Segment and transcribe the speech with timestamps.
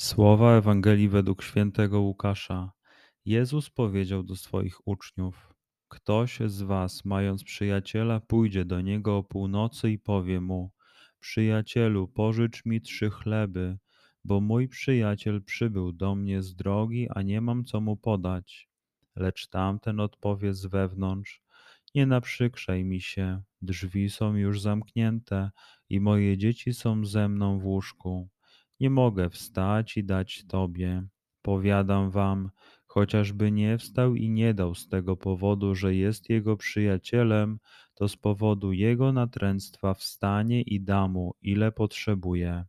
[0.00, 2.72] Słowa Ewangelii według świętego Łukasza.
[3.24, 5.54] Jezus powiedział do swoich uczniów:
[5.88, 10.70] Ktoś z was, mając przyjaciela, pójdzie do niego o północy i powie mu:
[11.18, 13.78] Przyjacielu, pożycz mi trzy chleby,
[14.24, 18.68] bo mój przyjaciel przybył do mnie z drogi, a nie mam co mu podać.
[19.16, 21.42] Lecz tamten odpowie z wewnątrz:
[21.94, 25.50] Nie naprzykrzaj mi się, drzwi są już zamknięte
[25.88, 28.28] i moje dzieci są ze mną w łóżku
[28.80, 31.02] nie mogę wstać i dać Tobie.
[31.42, 32.50] Powiadam Wam,
[32.86, 37.58] chociażby nie wstał i nie dał z tego powodu, że jest jego przyjacielem,
[37.94, 42.64] to z powodu jego natręctwa wstanie i da mu, ile potrzebuje.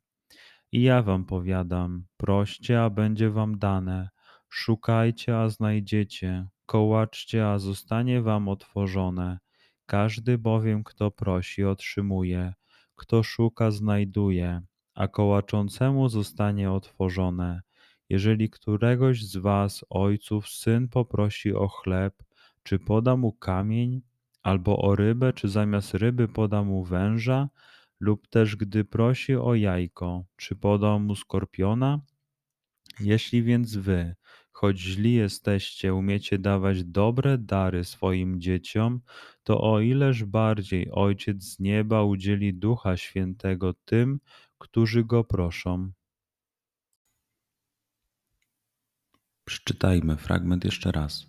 [0.72, 4.10] I ja Wam powiadam, proście, a będzie Wam dane,
[4.50, 9.40] szukajcie, a znajdziecie, kołaczcie, a zostanie Wam otworzone.
[9.86, 12.54] Każdy bowiem, kto prosi, otrzymuje,
[12.96, 14.62] kto szuka, znajduje
[15.02, 17.62] a kołaczącemu zostanie otworzone.
[18.10, 22.24] Jeżeli któregoś z was, ojców, syn poprosi o chleb,
[22.64, 24.02] czy poda mu kamień,
[24.44, 27.50] albo o rybę, czy zamiast ryby poda mu węża,
[28.00, 32.00] lub też gdy prosi o jajko, czy poda mu skorpiona?
[33.00, 34.16] Jeśli więc wy,
[34.52, 39.02] choć źli jesteście, umiecie dawać dobre dary swoim dzieciom,
[39.44, 44.20] to o ileż bardziej Ojciec z nieba udzieli Ducha Świętego tym,
[44.62, 45.92] którzy go proszą.
[49.46, 51.26] Przeczytajmy fragment jeszcze raz.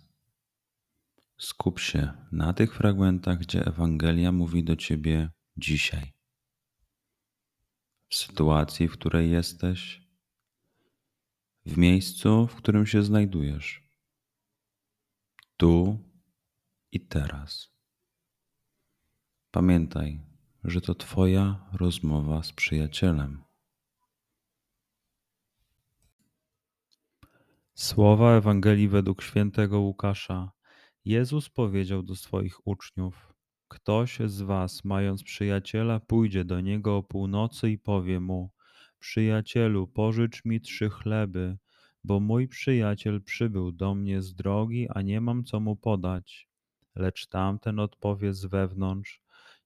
[1.37, 6.13] Skup się na tych fragmentach, gdzie Ewangelia mówi do ciebie dzisiaj.
[8.09, 10.01] W sytuacji, w której jesteś,
[11.65, 13.83] w miejscu, w którym się znajdujesz,
[15.57, 15.99] tu
[16.91, 17.69] i teraz.
[19.51, 20.32] Pamiętaj,
[20.63, 23.43] że to Twoja rozmowa z przyjacielem.
[27.75, 30.51] Słowa Ewangelii według świętego Łukasza.
[31.05, 33.33] Jezus powiedział do swoich uczniów:
[33.67, 38.51] Ktoś z Was, mając przyjaciela, pójdzie do niego o północy i powie mu:
[38.99, 41.57] Przyjacielu, pożycz mi trzy chleby,
[42.03, 46.47] bo mój przyjaciel przybył do mnie z drogi, a nie mam co mu podać.
[46.95, 49.22] Lecz tamten odpowie z wewnątrz: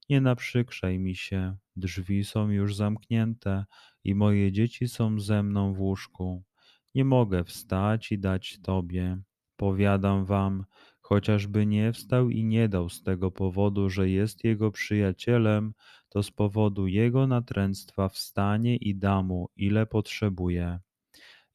[0.08, 3.64] Nie naprzykrzaj mi się, drzwi są już zamknięte
[4.04, 6.44] i moje dzieci są ze mną w łóżku.
[6.94, 9.18] Nie mogę wstać i dać Tobie.
[9.56, 10.64] Powiadam Wam,
[11.00, 15.72] chociażby nie wstał i nie dał z tego powodu, że jest jego przyjacielem,
[16.08, 20.78] to z powodu jego natręctwa wstanie i da mu, ile potrzebuje.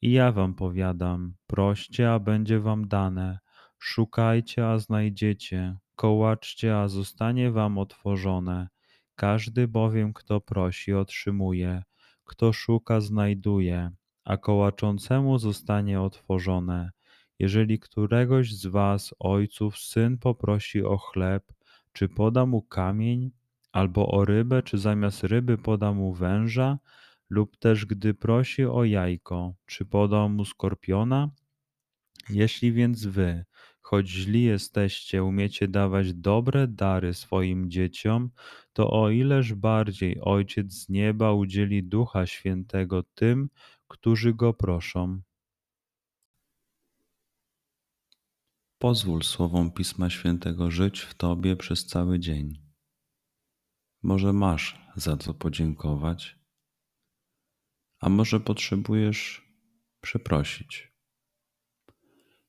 [0.02, 3.38] I ja wam powiadam, proście, a będzie wam dane,
[3.78, 8.68] szukajcie, a znajdziecie, kołaczcie, a zostanie wam otworzone.
[9.14, 11.82] Każdy bowiem, kto prosi, otrzymuje,
[12.24, 13.90] kto szuka, znajduje,
[14.24, 16.90] a kołaczącemu zostanie otworzone.
[17.38, 21.52] Jeżeli któregoś z was, ojców, syn poprosi o chleb,
[21.92, 23.30] czy poda mu kamień,
[23.72, 26.78] albo o rybę, czy zamiast ryby poda mu węża,
[27.30, 31.30] lub też gdy prosi o jajko, czy poda mu skorpiona?
[32.30, 33.44] Jeśli więc wy,
[33.84, 38.30] choć źli jesteście, umiecie dawać dobre dary swoim dzieciom,
[38.72, 43.48] to o ileż bardziej Ojciec z nieba udzieli Ducha Świętego tym,
[43.88, 45.20] którzy go proszą.
[48.78, 52.62] Pozwól słowom Pisma Świętego żyć w Tobie przez cały dzień.
[54.02, 56.38] Może masz za co podziękować,
[58.00, 59.48] a może potrzebujesz
[60.00, 60.93] przeprosić.